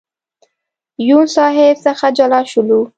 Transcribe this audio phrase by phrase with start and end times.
[1.07, 2.81] یون صاحب څخه جلا شولو.